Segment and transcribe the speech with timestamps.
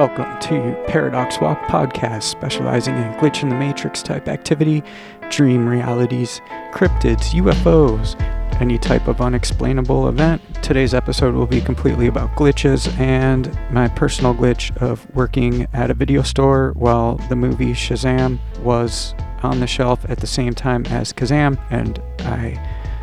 [0.00, 4.82] Welcome to Paradox Walk Podcast, specializing in glitch in the matrix type activity,
[5.28, 6.40] dream realities,
[6.72, 8.18] cryptids, UFOs,
[8.62, 10.40] any type of unexplainable event.
[10.62, 15.94] Today's episode will be completely about glitches and my personal glitch of working at a
[15.94, 21.12] video store while the movie Shazam was on the shelf at the same time as
[21.12, 22.52] Kazam, and I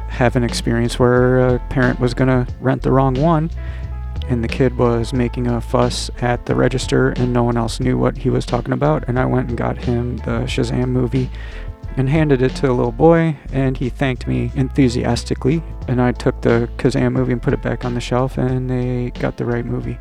[0.09, 3.51] have an experience where a parent was going to rent the wrong one
[4.29, 7.97] and the kid was making a fuss at the register and no one else knew
[7.97, 11.29] what he was talking about and i went and got him the shazam movie
[11.97, 16.39] and handed it to the little boy and he thanked me enthusiastically and i took
[16.41, 19.65] the kazam movie and put it back on the shelf and they got the right
[19.65, 19.97] movie.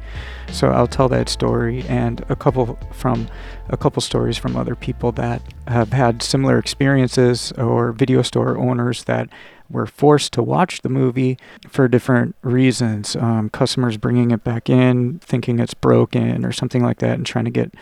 [0.53, 3.29] So i'll tell that story and a couple from
[3.71, 9.05] a couple stories from other people that have had similar experiences or video store owners
[9.05, 9.29] that
[9.69, 11.39] were forced to watch the movie
[11.69, 13.17] for different reasons.
[13.17, 17.45] Um, customers bringing it back in, thinking it's broken or something like that, and trying
[17.47, 17.75] to get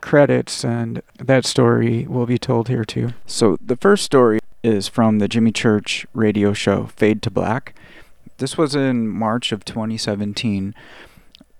[0.00, 0.64] credits.
[0.64, 3.10] And that story will be told here too.
[3.26, 7.74] So, the first story is from the Jimmy Church radio show, Fade to Black.
[8.38, 10.74] This was in March of 2017.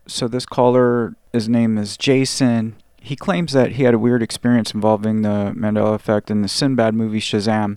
[0.07, 2.77] So, this caller, his name is Jason.
[3.01, 6.95] He claims that he had a weird experience involving the Mandela effect in the Sinbad
[6.95, 7.77] movie Shazam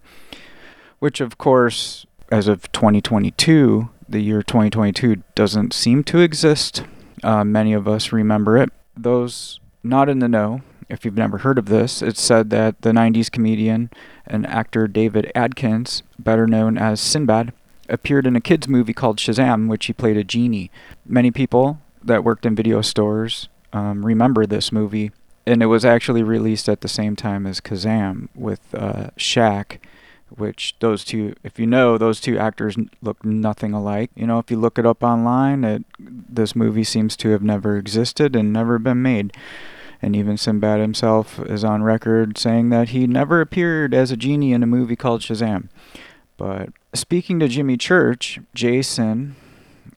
[1.00, 6.84] which of course, as of 2022, the year 2022 doesn't seem to exist.
[7.24, 8.70] Uh, many of us remember it.
[8.96, 12.92] Those not in the know, if you've never heard of this, it's said that the
[12.92, 13.90] 90s comedian
[14.26, 17.54] and actor David Adkins, better known as Sinbad,
[17.90, 20.72] appeared in a kids' movie called Shazam, which he played a genie.
[21.06, 25.12] Many people that worked in video stores um, remember this movie,
[25.46, 29.80] and it was actually released at the same time as Kazam with uh, Shaq
[30.38, 34.12] which those two, if you know, those two actors look nothing alike.
[34.16, 37.78] You know, if you look it up online, it, this movie seems to have never
[37.78, 39.34] existed and never been made.
[40.02, 44.54] And even Sinbad himself is on record saying that he never appeared as a genie
[44.54, 45.70] in a movie called Shazam.
[46.38, 49.36] But speaking to Jimmy Church, Jason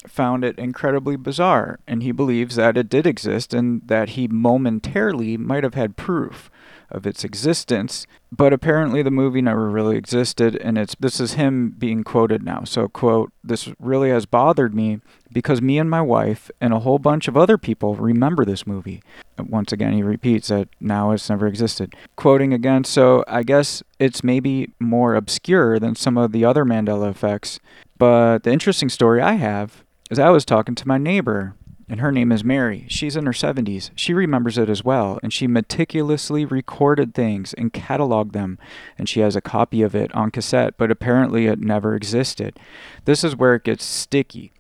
[0.06, 5.36] found it incredibly bizarre, and he believes that it did exist and that he momentarily
[5.36, 6.50] might have had proof
[6.91, 8.06] of its existence.
[8.31, 12.65] But apparently the movie never really existed, and it's this is him being quoted now.
[12.65, 15.00] So quote, this really has bothered me
[15.32, 19.03] because me and my wife and a whole bunch of other people remember this movie.
[19.38, 21.94] Once again he repeats that now it's never existed.
[22.16, 27.10] Quoting again, so I guess it's maybe more obscure than some of the other Mandela
[27.10, 27.60] effects.
[27.97, 31.55] But the interesting story I have is I was talking to my neighbor
[31.88, 32.84] and her name is Mary.
[32.88, 33.91] She's in her 70s.
[33.94, 38.59] She remembers it as well, and she meticulously recorded things and cataloged them,
[38.99, 42.59] and she has a copy of it on cassette, but apparently it never existed.
[43.06, 44.53] This is where it gets sticky.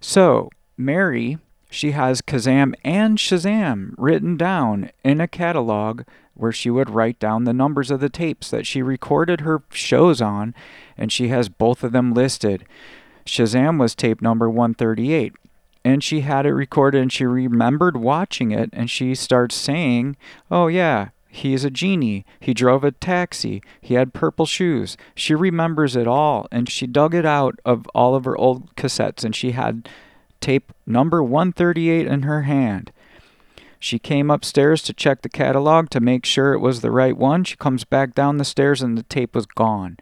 [0.00, 1.38] So, Mary,
[1.70, 6.02] she has Kazam and Shazam written down in a catalog
[6.34, 10.20] where she would write down the numbers of the tapes that she recorded her shows
[10.20, 10.54] on,
[10.96, 12.64] and she has both of them listed.
[13.24, 15.34] Shazam was tape number 138
[15.84, 20.16] and she had it recorded and she remembered watching it and she starts saying,
[20.50, 22.24] "Oh yeah, he's a genie.
[22.38, 23.62] He drove a taxi.
[23.80, 28.14] He had purple shoes." She remembers it all and she dug it out of all
[28.14, 29.88] of her old cassettes and she had
[30.40, 32.92] tape number 138 in her hand.
[33.78, 37.44] She came upstairs to check the catalog to make sure it was the right one.
[37.44, 39.96] She comes back down the stairs and the tape was gone.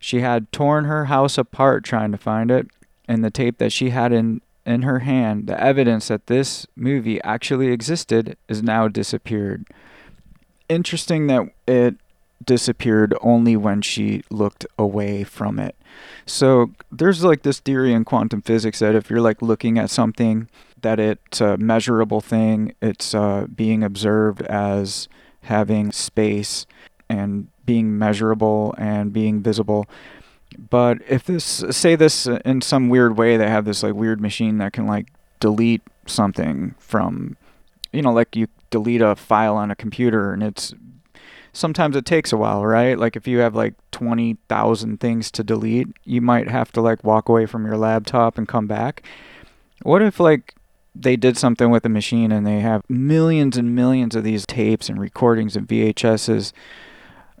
[0.00, 2.66] She had torn her house apart trying to find it,
[3.06, 7.20] and the tape that she had in in her hand, the evidence that this movie
[7.22, 9.66] actually existed is now disappeared.
[10.68, 11.96] Interesting that it
[12.44, 15.74] disappeared only when she looked away from it.
[16.26, 20.48] So there's like this theory in quantum physics that if you're like looking at something,
[20.82, 25.08] that it's a measurable thing, it's uh, being observed as
[25.42, 26.66] having space
[27.08, 29.86] and being measurable and being visible.
[30.58, 34.58] But if this, say this in some weird way, they have this like weird machine
[34.58, 37.36] that can like delete something from,
[37.92, 40.74] you know, like you delete a file on a computer and it's
[41.52, 42.98] sometimes it takes a while, right?
[42.98, 47.28] Like if you have like 20,000 things to delete, you might have to like walk
[47.28, 49.02] away from your laptop and come back.
[49.82, 50.54] What if like
[50.94, 54.88] they did something with the machine and they have millions and millions of these tapes
[54.88, 56.52] and recordings and VHSs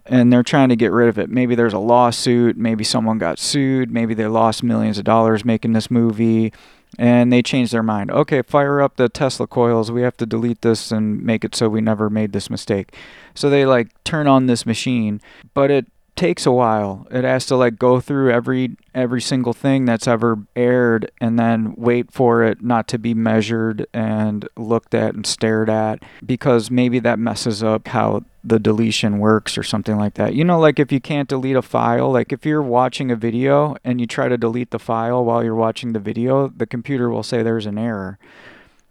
[0.08, 1.30] and they're trying to get rid of it.
[1.30, 5.72] Maybe there's a lawsuit, maybe someone got sued, maybe they lost millions of dollars making
[5.72, 6.52] this movie
[6.98, 8.10] and they changed their mind.
[8.10, 9.92] Okay, fire up the Tesla coils.
[9.92, 12.94] We have to delete this and make it so we never made this mistake.
[13.34, 15.20] So they like turn on this machine,
[15.52, 15.86] but it
[16.18, 17.06] takes a while.
[17.12, 21.74] It has to like go through every every single thing that's ever aired and then
[21.76, 26.98] wait for it not to be measured and looked at and stared at because maybe
[26.98, 30.34] that messes up how the deletion works or something like that.
[30.34, 33.76] You know like if you can't delete a file, like if you're watching a video
[33.84, 37.22] and you try to delete the file while you're watching the video, the computer will
[37.22, 38.18] say there's an error.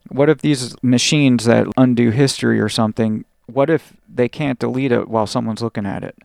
[0.08, 5.10] What if these machines that undo history or something, what if they can't delete it
[5.10, 6.16] while someone's looking at it?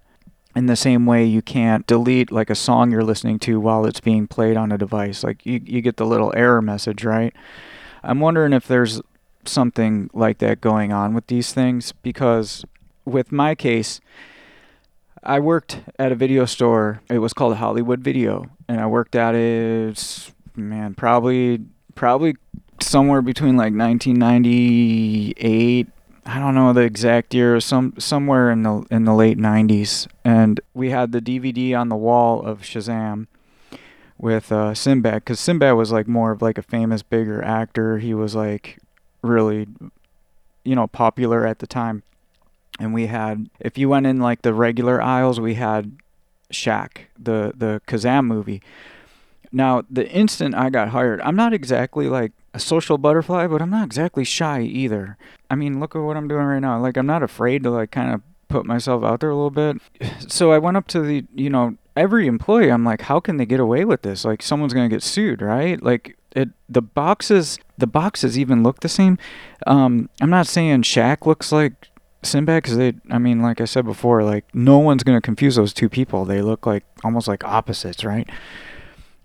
[0.55, 4.01] In the same way you can't delete like a song you're listening to while it's
[4.01, 5.25] being played on a device.
[5.25, 7.35] Like you, you get the little error message right?
[8.03, 9.01] I'm wondering if there's
[9.45, 12.65] something like that going on with these things because
[13.05, 14.01] with my case
[15.25, 17.01] i worked at a video store.
[17.09, 21.61] It was called hollywood video and i worked at it man probably
[21.95, 22.37] probably
[22.81, 25.89] somewhere between like 1998
[26.25, 30.61] I don't know the exact year, some somewhere in the in the late '90s, and
[30.73, 33.27] we had the DVD on the wall of Shazam
[34.19, 37.99] with uh, Sinbad, because Sinbad was like more of like a famous, bigger actor.
[37.99, 38.79] He was like
[39.21, 39.67] really,
[40.65, 42.05] you know, popular at the time.
[42.79, 45.97] And we had, if you went in like the regular aisles, we had
[46.53, 48.63] Shaq, the the Kazam movie.
[49.51, 53.71] Now, the instant I got hired, I'm not exactly like a social butterfly, but I'm
[53.71, 55.17] not exactly shy either.
[55.51, 56.79] I mean, look at what I'm doing right now.
[56.81, 59.81] Like, I'm not afraid to, like, kind of put myself out there a little bit.
[60.29, 63.47] So I went up to the, you know, every employee, I'm like, how can they
[63.47, 64.25] get away with this?
[64.25, 65.83] Like, someone's going to get sued, right?
[65.83, 69.19] Like, it, the boxes, the boxes even look the same.
[69.67, 71.89] Um, I'm not saying Shaq looks like
[72.23, 75.57] Sinbad because they, I mean, like I said before, like, no one's going to confuse
[75.57, 76.25] those two people.
[76.25, 78.29] They look like almost like opposites, right?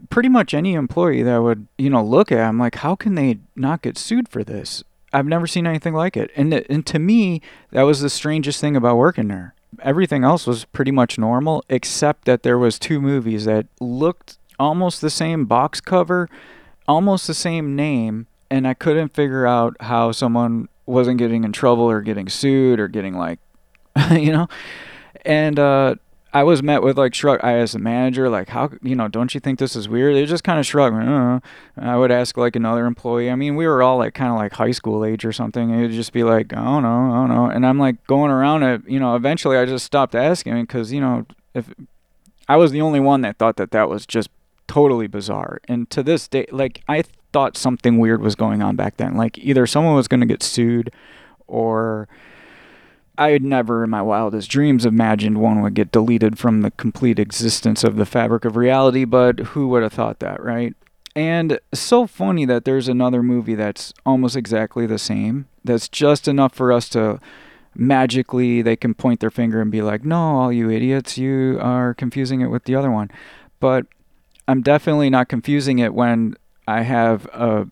[0.10, 3.40] Pretty much any employee that would, you know, look at, I'm like, how can they
[3.56, 4.84] not get sued for this?
[5.14, 6.32] I've never seen anything like it.
[6.36, 7.42] And, and to me,
[7.72, 9.54] that was the strangest thing about working there.
[9.82, 15.02] Everything else was pretty much normal, except that there was two movies that looked almost
[15.02, 16.30] the same box cover,
[16.88, 21.84] almost the same name, and I couldn't figure out how someone wasn't getting in trouble
[21.84, 23.40] or getting sued or getting like,
[24.12, 24.48] you know,
[25.26, 25.96] and uh,
[26.34, 27.40] I was met with like shrug.
[27.42, 30.16] I as a manager, like how you know, don't you think this is weird?
[30.16, 30.94] They just kind of shrug.
[30.94, 31.40] I,
[31.78, 33.32] I would ask like another employee.
[33.32, 35.70] I mean, we were all like kind of like high school age or something.
[35.70, 37.46] It would just be like, I don't know, I don't know.
[37.46, 38.82] And I'm like going around it.
[38.88, 41.74] You know, eventually I just stopped asking because you know, if
[42.48, 44.30] I was the only one that thought that that was just
[44.68, 45.60] totally bizarre.
[45.68, 49.16] And to this day, like I thought something weird was going on back then.
[49.16, 50.92] Like either someone was going to get sued,
[51.48, 52.08] or
[53.18, 57.20] I had never in my wildest dreams imagined one would get deleted from the complete
[57.20, 60.76] existence of the fabric of reality, but who would have thought that, right?
[61.16, 65.48] And so funny that there's another movie that's almost exactly the same.
[65.64, 67.20] That's just enough for us to
[67.74, 71.94] magically they can point their finger and be like, "No, all you idiots, you are
[71.96, 73.10] confusing it with the other one."
[73.60, 73.88] But
[74.48, 76.36] I'm definitely not confusing it when
[76.68, 77.68] I have a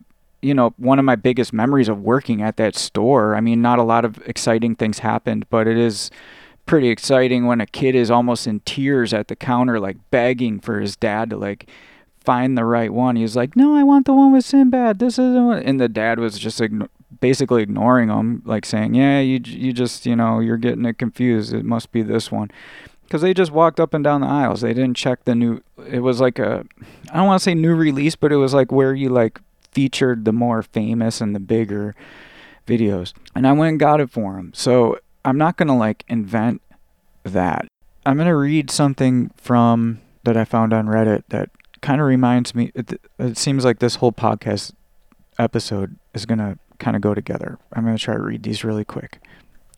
[0.46, 3.34] you know, one of my biggest memories of working at that store.
[3.34, 6.10] I mean, not a lot of exciting things happened, but it is
[6.66, 10.80] pretty exciting when a kid is almost in tears at the counter, like begging for
[10.80, 11.68] his dad to like
[12.20, 13.16] find the right one.
[13.16, 15.00] He's like, "No, I want the one with Sinbad.
[15.00, 15.64] This isn't." What...
[15.64, 16.88] And the dad was just igno-
[17.20, 21.52] basically ignoring him, like saying, "Yeah, you you just you know you're getting it confused.
[21.52, 22.50] It must be this one."
[23.02, 24.62] Because they just walked up and down the aisles.
[24.62, 25.62] They didn't check the new.
[25.88, 26.64] It was like a,
[27.12, 29.40] I don't want to say new release, but it was like where you like
[29.76, 31.94] featured the more famous and the bigger
[32.66, 33.12] videos.
[33.34, 34.52] And I went and got it for him.
[34.54, 36.62] So I'm not going to like invent
[37.24, 37.66] that.
[38.06, 41.50] I'm going to read something from that I found on Reddit that
[41.82, 42.72] kind of reminds me.
[42.74, 44.72] It, it seems like this whole podcast
[45.38, 47.58] episode is going to kind of go together.
[47.74, 49.20] I'm going to try to read these really quick.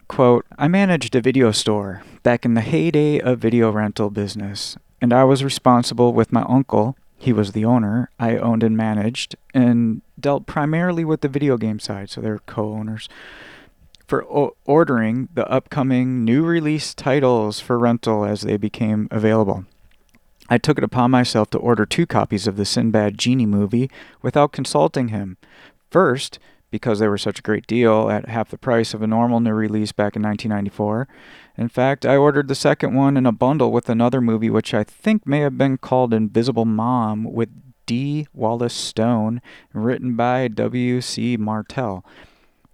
[0.07, 5.12] Quote I managed a video store back in the heyday of video rental business, and
[5.12, 8.11] I was responsible with my uncle he was the owner.
[8.19, 12.73] I owned and managed and dealt primarily with the video game side, so they're co
[12.73, 13.09] owners.
[14.07, 19.65] For o- ordering the upcoming new release titles for rental as they became available.
[20.49, 23.91] I took it upon myself to order two copies of the Sinbad Genie movie
[24.23, 25.37] without consulting him.
[25.91, 26.39] First,
[26.71, 29.53] because they were such a great deal at half the price of a normal new
[29.53, 31.09] release back in 1994,
[31.59, 34.85] in fact, I ordered the second one in a bundle with another movie, which I
[34.85, 37.49] think may have been called Invisible Mom, with
[37.85, 41.37] Dee Wallace Stone, written by W.C.
[41.37, 42.05] Martell.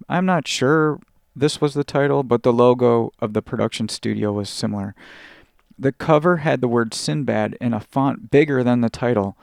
[0.06, 1.00] I'm not sure
[1.34, 4.94] this was the title, but the logo of the production studio was similar.
[5.78, 9.34] The cover had the word Sinbad in a font bigger than the title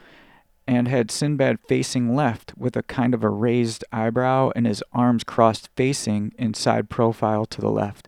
[0.67, 5.24] and had Sinbad facing left with a kind of a raised eyebrow and his arms
[5.24, 8.07] crossed facing in side profile to the left.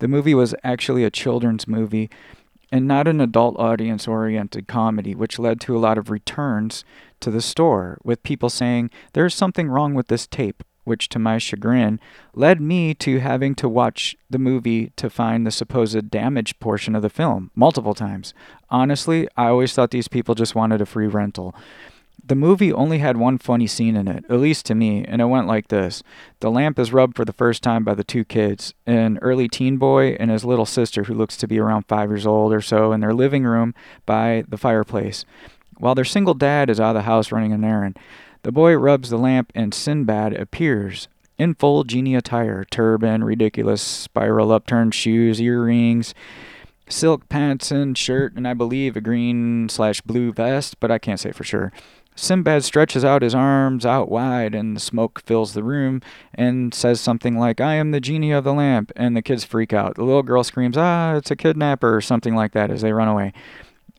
[0.00, 2.10] The movie was actually a children's movie,
[2.72, 6.84] and not an adult audience oriented comedy, which led to a lot of returns
[7.20, 11.36] to the store with people saying, There's something wrong with this tape, which to my
[11.36, 12.00] chagrin
[12.34, 17.02] led me to having to watch the movie to find the supposed damaged portion of
[17.02, 18.32] the film multiple times.
[18.70, 21.54] Honestly, I always thought these people just wanted a free rental.
[22.24, 25.26] The movie only had one funny scene in it, at least to me, and it
[25.26, 26.02] went like this.
[26.40, 29.78] The lamp is rubbed for the first time by the two kids, an early teen
[29.78, 32.92] boy and his little sister, who looks to be around five years old or so,
[32.92, 33.74] in their living room
[34.06, 35.24] by the fireplace.
[35.78, 37.98] While their single dad is out of the house running an errand,
[38.42, 41.08] the boy rubs the lamp and Sinbad appears
[41.38, 46.14] in full genie attire turban, ridiculous spiral upturned shoes, earrings,
[46.88, 51.20] silk pants and shirt, and I believe a green slash blue vest, but I can't
[51.20, 51.72] say for sure.
[52.20, 56.02] Sinbad stretches out his arms out wide, and the smoke fills the room
[56.34, 58.92] and says something like, I am the genie of the lamp.
[58.94, 59.94] And the kids freak out.
[59.94, 63.08] The little girl screams, Ah, it's a kidnapper, or something like that as they run
[63.08, 63.32] away.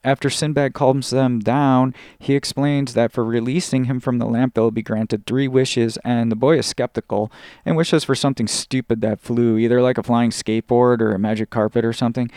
[0.03, 4.69] After Sinbad calms them down, he explains that for releasing him from the lamp, they'll
[4.69, 7.31] be granted three wishes, and the boy is skeptical
[7.65, 11.49] and wishes for something stupid that flew, either like a flying skateboard or a magic
[11.49, 12.29] carpet or something.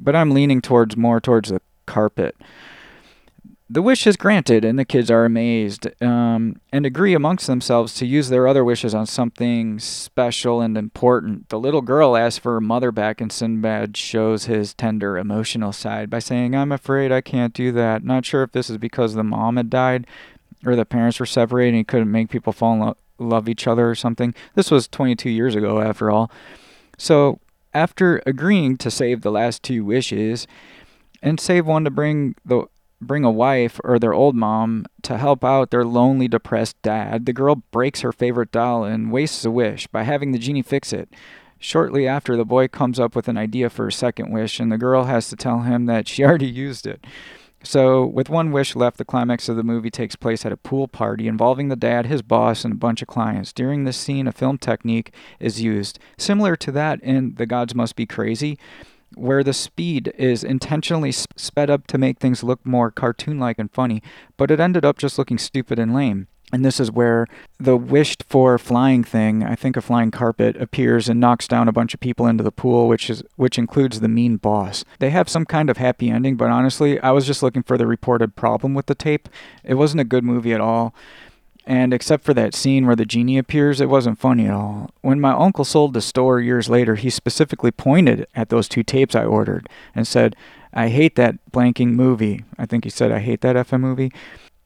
[0.00, 2.36] But I'm leaning towards more towards the carpet.
[3.68, 8.06] The wish is granted, and the kids are amazed um, and agree amongst themselves to
[8.06, 11.48] use their other wishes on something special and important.
[11.48, 16.10] The little girl asks for her mother back, and Sinbad shows his tender, emotional side
[16.10, 18.04] by saying, I'm afraid I can't do that.
[18.04, 20.06] Not sure if this is because the mom had died
[20.64, 23.66] or the parents were separated and he couldn't make people fall in lo- love each
[23.66, 24.32] other or something.
[24.54, 26.30] This was 22 years ago, after all.
[26.98, 27.40] So,
[27.74, 30.46] after agreeing to save the last two wishes,
[31.22, 32.66] and save one to bring the
[33.00, 37.32] bring a wife or their old mom to help out their lonely, depressed dad, the
[37.32, 41.08] girl breaks her favorite doll and wastes a wish by having the genie fix it.
[41.58, 44.78] Shortly after, the boy comes up with an idea for a second wish, and the
[44.78, 47.04] girl has to tell him that she already used it.
[47.62, 50.86] So, with one wish left, the climax of the movie takes place at a pool
[50.86, 53.52] party involving the dad, his boss, and a bunch of clients.
[53.52, 57.96] During this scene, a film technique is used, similar to that in The Gods Must
[57.96, 58.58] Be Crazy,
[59.16, 63.72] where the speed is intentionally sped up to make things look more cartoon like and
[63.72, 64.02] funny,
[64.36, 66.28] but it ended up just looking stupid and lame.
[66.52, 67.26] And this is where
[67.58, 71.72] the wished for flying thing, I think a flying carpet, appears and knocks down a
[71.72, 74.84] bunch of people into the pool, which is which includes the mean boss.
[75.00, 77.86] They have some kind of happy ending, but honestly, I was just looking for the
[77.86, 79.28] reported problem with the tape.
[79.64, 80.94] It wasn't a good movie at all.
[81.66, 84.90] And except for that scene where the genie appears, it wasn't funny at all.
[85.00, 89.16] When my uncle sold the store years later, he specifically pointed at those two tapes
[89.16, 90.36] I ordered and said,
[90.72, 92.44] I hate that blanking movie.
[92.56, 94.12] I think he said, I hate that FM movie.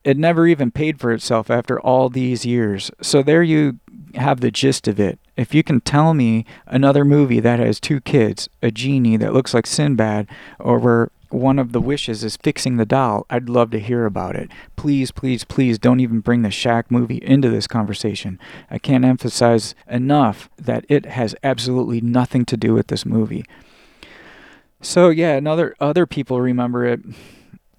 [0.03, 2.91] It never even paid for itself after all these years.
[3.01, 3.79] So there you
[4.15, 5.19] have the gist of it.
[5.37, 9.53] If you can tell me another movie that has two kids, a genie that looks
[9.53, 10.27] like Sinbad,
[10.59, 14.35] or where one of the wishes is fixing the doll, I'd love to hear about
[14.35, 14.49] it.
[14.75, 18.39] Please, please, please don't even bring the Shaq movie into this conversation.
[18.69, 23.45] I can't emphasize enough that it has absolutely nothing to do with this movie.
[24.81, 27.01] So yeah, another other people remember it.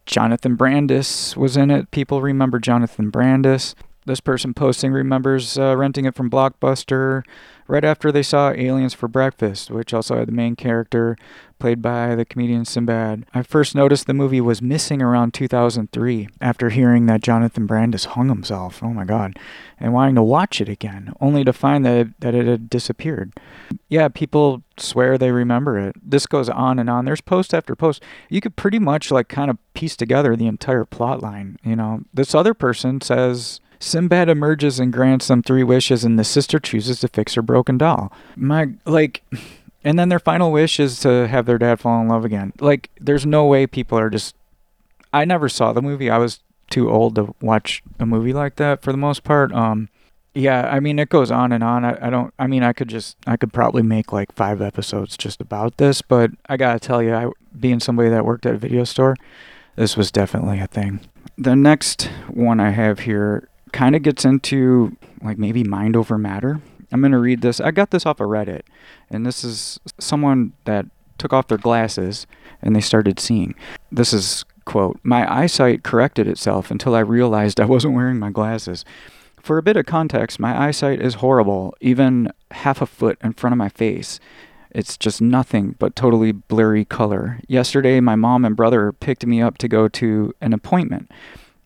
[0.07, 1.91] Jonathan Brandis was in it.
[1.91, 3.75] People remember Jonathan Brandis.
[4.05, 7.23] This person posting remembers uh, renting it from Blockbuster
[7.69, 11.17] right after they saw Aliens for Breakfast, which also had the main character
[11.61, 13.25] played by the comedian Sinbad.
[13.33, 18.29] I first noticed the movie was missing around 2003 after hearing that Jonathan Brandis hung
[18.29, 18.83] himself.
[18.83, 19.39] Oh my god.
[19.79, 23.33] And wanting to watch it again, only to find that it, that it had disappeared.
[23.89, 25.95] Yeah, people swear they remember it.
[26.03, 27.05] This goes on and on.
[27.05, 28.03] There's post after post.
[28.29, 32.03] You could pretty much like kind of piece together the entire plot line, you know.
[32.13, 37.01] This other person says Sinbad emerges and grants them three wishes, and the sister chooses
[37.01, 38.13] to fix her broken doll.
[38.37, 39.25] My, like,
[39.85, 42.53] and then their final wish is to have their dad fall in love again.
[42.61, 44.37] Like, there's no way people are just.
[45.13, 46.09] I never saw the movie.
[46.09, 49.53] I was too old to watch a movie like that for the most part.
[49.53, 49.89] Um,
[50.33, 51.85] yeah, I mean, it goes on and on.
[51.85, 55.17] I, I don't, I mean, I could just, I could probably make like five episodes
[55.19, 58.59] just about this, but I gotta tell you, I, being somebody that worked at a
[58.59, 59.17] video store,
[59.77, 61.01] this was definitely a thing.
[61.37, 66.61] The next one I have here kind of gets into like maybe mind over matter.
[66.93, 67.61] I'm going to read this.
[67.61, 68.63] I got this off of Reddit,
[69.11, 70.87] and this is someone that
[71.19, 72.27] took off their glasses
[72.61, 73.55] and they started seeing.
[73.91, 78.85] This is quote, "My eyesight corrected itself until I realized I wasn't wearing my glasses."
[79.41, 83.53] For a bit of context, my eyesight is horrible, even half a foot in front
[83.53, 84.21] of my face.
[84.71, 87.41] It's just nothing but totally blurry color.
[87.49, 91.11] Yesterday, my mom and brother picked me up to go to an appointment.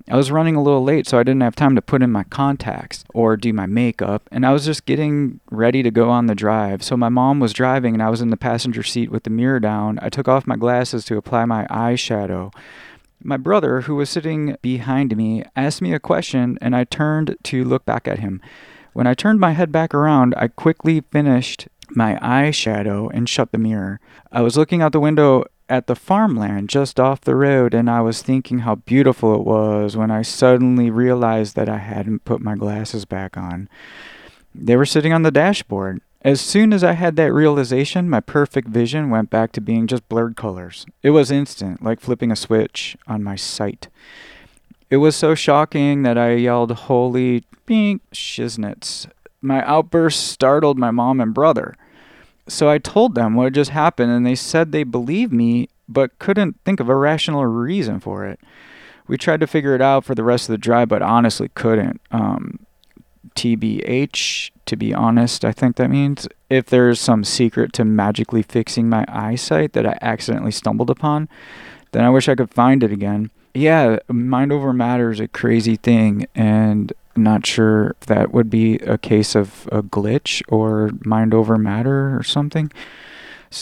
[0.09, 2.23] I was running a little late, so I didn't have time to put in my
[2.25, 6.35] contacts or do my makeup, and I was just getting ready to go on the
[6.37, 6.85] drive.
[6.85, 9.59] So my mom was driving, and I was in the passenger seat with the mirror
[9.59, 9.99] down.
[10.01, 12.55] I took off my glasses to apply my eyeshadow.
[13.21, 17.65] My brother, who was sitting behind me, asked me a question, and I turned to
[17.65, 18.41] look back at him.
[18.93, 23.59] When I turned my head back around, I quickly finished my eyeshadow and shut the
[23.59, 23.99] mirror.
[24.31, 28.01] I was looking out the window at the farmland just off the road and I
[28.01, 32.55] was thinking how beautiful it was when I suddenly realized that I hadn't put my
[32.55, 33.69] glasses back on.
[34.55, 36.01] They were sitting on the dashboard.
[36.23, 40.09] As soon as I had that realization, my perfect vision went back to being just
[40.09, 40.87] blurred colors.
[41.03, 43.89] It was instant, like flipping a switch on my sight.
[44.89, 49.09] It was so shocking that I yelled, Holy pink shiznits.
[49.41, 51.77] My outburst startled my mom and brother.
[52.49, 56.19] So I told them what had just happened, and they said they believed me, but
[56.19, 58.41] couldn't think of a rational reason for it.
[59.09, 62.01] We tried to figure it out for the rest of the drive, but honestly couldn't.
[62.11, 62.59] Um,
[63.35, 68.89] TBH, to be honest, I think that means if there's some secret to magically fixing
[68.89, 71.29] my eyesight that I accidentally stumbled upon,
[71.93, 73.31] then I wish I could find it again.
[73.55, 78.77] Yeah, mind over matter is a crazy thing, and not sure if that would be
[78.77, 82.73] a case of a glitch or mind over matter or something.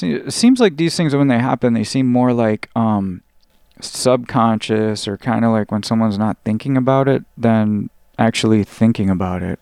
[0.02, 3.22] it seems like these things when they happen, they seem more like um,
[3.80, 9.42] subconscious or kind of like when someone's not thinking about it than actually thinking about
[9.42, 9.60] it.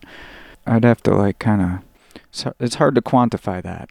[0.67, 2.55] I'd have to like kind of.
[2.59, 3.91] It's hard to quantify that.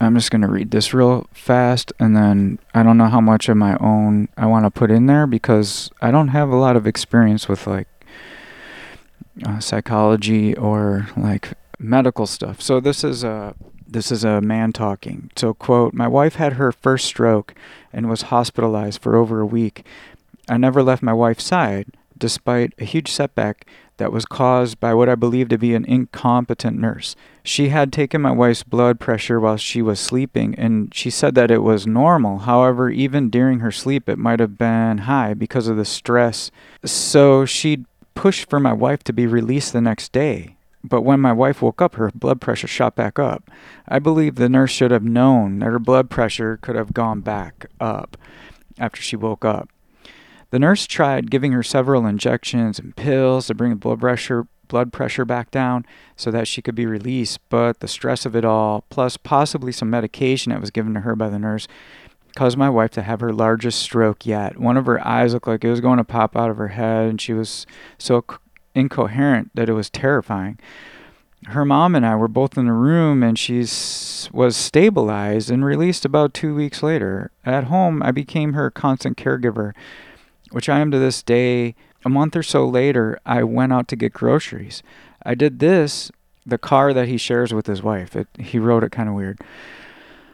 [0.00, 3.48] I'm just going to read this real fast and then I don't know how much
[3.48, 6.74] of my own I want to put in there because I don't have a lot
[6.74, 7.86] of experience with like
[9.46, 12.60] uh, psychology or like medical stuff.
[12.60, 13.54] So this is a
[13.86, 15.30] this is a man talking.
[15.36, 17.54] So quote, my wife had her first stroke
[17.92, 19.84] and was hospitalized for over a week.
[20.48, 25.08] I never left my wife's side despite a huge setback that was caused by what
[25.08, 27.14] I believe to be an incompetent nurse.
[27.44, 31.50] She had taken my wife's blood pressure while she was sleeping, and she said that
[31.50, 32.38] it was normal.
[32.38, 36.50] However, even during her sleep, it might have been high because of the stress.
[36.84, 40.56] So she'd pushed for my wife to be released the next day.
[40.84, 43.50] But when my wife woke up, her blood pressure shot back up.
[43.86, 47.66] I believe the nurse should have known that her blood pressure could have gone back
[47.80, 48.16] up
[48.78, 49.68] after she woke up.
[50.50, 54.90] The nurse tried giving her several injections and pills to bring the blood pressure blood
[54.92, 55.84] pressure back down
[56.16, 59.90] so that she could be released, but the stress of it all, plus possibly some
[59.90, 61.68] medication that was given to her by the nurse,
[62.34, 64.58] caused my wife to have her largest stroke yet.
[64.58, 67.08] One of her eyes looked like it was going to pop out of her head,
[67.08, 67.66] and she was
[67.98, 68.24] so
[68.74, 70.58] incoherent that it was terrifying.
[71.46, 76.04] Her mom and I were both in the room, and she was stabilized and released
[76.04, 77.32] about two weeks later.
[77.44, 79.72] At home, I became her constant caregiver,
[80.52, 81.74] which I am to this day.
[82.04, 84.82] A month or so later, I went out to get groceries.
[85.24, 86.10] I did this,
[86.44, 88.16] the car that he shares with his wife.
[88.16, 89.40] It, he wrote it kind of weird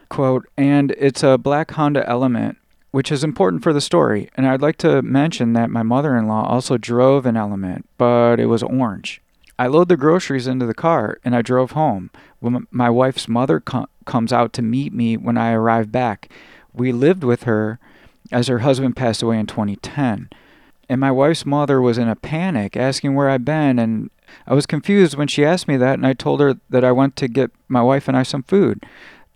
[0.09, 2.57] quote, and it's a black Honda Element,
[2.91, 4.29] which is important for the story.
[4.35, 8.39] And I'd like to mention that my mother in law also drove an Element, but
[8.39, 9.21] it was orange.
[9.59, 12.11] I load the groceries into the car and I drove home.
[12.39, 16.31] When my wife's mother com- comes out to meet me when I arrive back,
[16.73, 17.77] we lived with her
[18.31, 20.29] as her husband passed away in 2010.
[20.87, 24.09] And my wife's mother was in a panic, asking where I'd been, and
[24.47, 27.15] I was confused when she asked me that, and I told her that I went
[27.17, 28.83] to get my wife and I some food.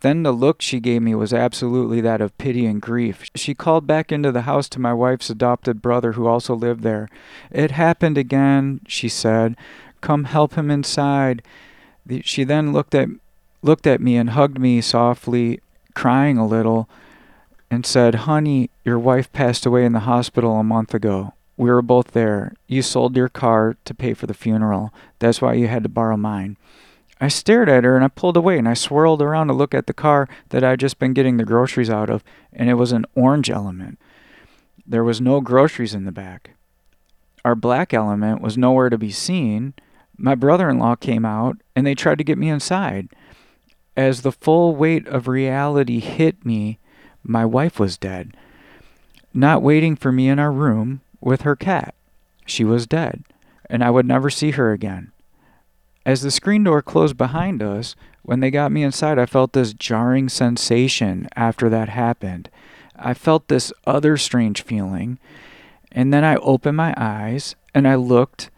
[0.04, 3.32] Then the look she gave me was absolutely that of pity and grief.
[3.36, 7.08] She called back into the house to my wife's adopted brother who also lived there.
[7.50, 9.56] It happened again, she said.
[10.02, 11.42] Come help him inside.
[12.22, 13.08] She then looked at
[13.62, 15.62] looked at me and hugged me softly,
[15.96, 16.90] crying a little,
[17.72, 21.34] and said, "Honey, your wife passed away in the hospital a month ago.
[21.56, 22.56] We were both there.
[22.68, 24.94] You sold your car to pay for the funeral.
[25.20, 26.58] That's why you had to borrow mine."
[27.22, 29.88] I stared at her and I pulled away and I swirled around to look at
[29.88, 33.06] the car that I'd just been getting the groceries out of, and it was an
[33.16, 34.00] orange element.
[34.86, 36.52] There was no groceries in the back.
[37.46, 39.74] Our black element was nowhere to be seen.
[40.18, 43.10] My brother in law came out and they tried to get me inside.
[43.96, 46.80] As the full weight of reality hit me,
[47.24, 48.36] my wife was dead.
[49.34, 51.96] Not waiting for me in our room with her cat.
[52.46, 53.24] She was dead,
[53.70, 55.13] and I would never see her again.
[56.06, 59.74] As the screen door closed behind us, when they got me inside, I felt this
[59.74, 62.50] jarring sensation after that happened.
[62.96, 65.20] I felt this other strange feeling.
[65.92, 68.50] And then I opened my eyes and I looked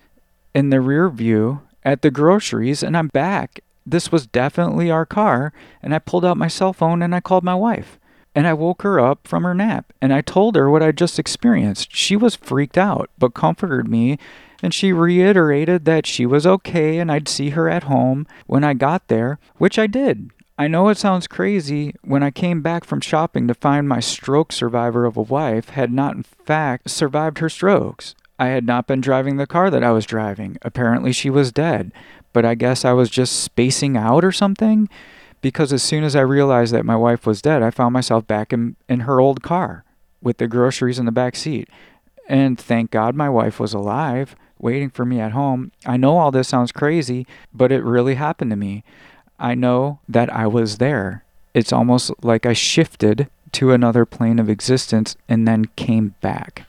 [0.54, 3.62] in the rear view at the groceries and I'm back.
[3.86, 5.54] This was definitely our car.
[5.84, 8.00] And I pulled out my cell phone and I called my wife.
[8.36, 11.18] And I woke her up from her nap and I told her what I just
[11.18, 11.96] experienced.
[11.96, 14.20] She was freaked out, but comforted me
[14.62, 18.74] and she reiterated that she was okay and I'd see her at home when I
[18.74, 20.32] got there, which I did.
[20.58, 24.52] I know it sounds crazy when I came back from shopping to find my stroke
[24.52, 28.16] survivor of a wife had not, in fact, survived her strokes.
[28.40, 30.58] I had not been driving the car that I was driving.
[30.62, 31.92] Apparently, she was dead,
[32.32, 34.90] but I guess I was just spacing out or something
[35.46, 38.52] because as soon as I realized that my wife was dead, I found myself back
[38.52, 39.84] in, in her old car
[40.20, 41.70] with the groceries in the back seat.
[42.28, 45.72] And thank God my wife was alive, waiting for me at home.
[45.86, 48.84] I know all this sounds crazy, but it really happened to me.
[49.38, 51.24] I know that I was there.
[51.54, 56.68] It's almost like I shifted to another plane of existence and then came back.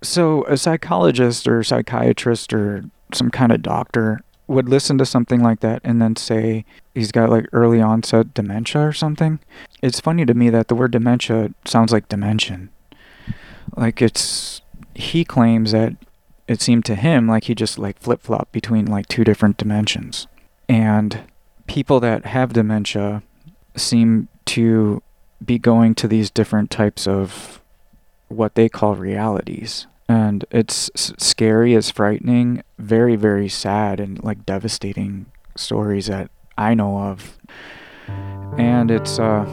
[0.00, 5.60] So, a psychologist or psychiatrist or some kind of doctor would listen to something like
[5.60, 9.38] that and then say he's got like early onset dementia or something.
[9.82, 12.70] It's funny to me that the word dementia sounds like dimension.
[13.76, 14.60] Like it's
[14.94, 15.94] he claims that
[16.46, 20.26] it seemed to him like he just like flip flop between like two different dimensions.
[20.68, 21.24] And
[21.66, 23.22] people that have dementia
[23.76, 25.02] seem to
[25.44, 27.60] be going to these different types of
[28.28, 29.86] what they call realities.
[30.08, 36.98] And it's scary, it's frightening, very, very sad, and like devastating stories that I know
[36.98, 37.38] of.
[38.58, 39.44] And it's, uh,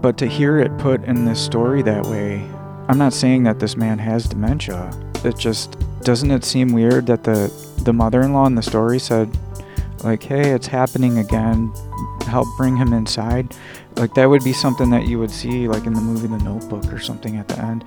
[0.00, 2.44] but to hear it put in this story that way,
[2.88, 4.90] I'm not saying that this man has dementia.
[5.24, 7.50] It just doesn't it seem weird that the
[7.84, 9.30] the mother-in-law in the story said
[10.04, 11.72] like, hey, it's happening again.
[12.26, 13.54] Help bring him inside.
[13.96, 16.92] Like, that would be something that you would see, like, in the movie The Notebook
[16.92, 17.84] or something at the end.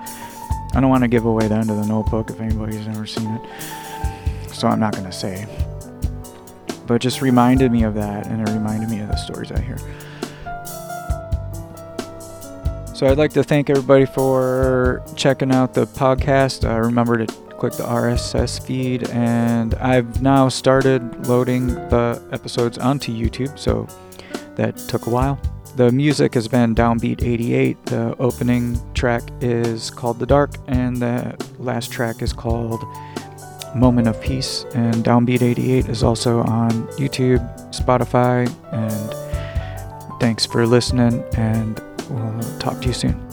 [0.78, 3.28] I don't want to give away the end of The Notebook if anybody's ever seen
[3.34, 4.54] it.
[4.54, 5.44] So I'm not going to say.
[6.86, 9.76] But just reminded me of that, and it reminded me of the stories I hear.
[12.94, 16.62] So I'd like to thank everybody for checking out the podcast.
[16.62, 23.12] Uh, remember to click the RSS feed, and I've now started loading the episodes onto
[23.12, 23.88] YouTube, so
[24.54, 25.40] that took a while.
[25.78, 27.86] The music has been Downbeat 88.
[27.86, 32.82] The opening track is called The Dark, and the last track is called
[33.76, 34.64] Moment of Peace.
[34.74, 37.38] And Downbeat 88 is also on YouTube,
[37.70, 43.27] Spotify, and thanks for listening, and we'll talk to you soon.